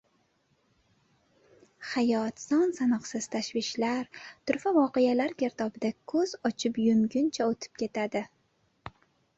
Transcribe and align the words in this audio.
Hayot 1.89 2.41
son-sanoqsiz 2.45 3.27
tashvishlar, 3.35 4.09
turfa 4.51 4.75
voqealar 4.79 5.37
girdobida 5.45 5.93
ko‘z 6.15 6.35
ochib 6.51 6.83
yumguncha 6.89 7.51
o‘tib 7.53 7.79
ketadi. 7.85 8.27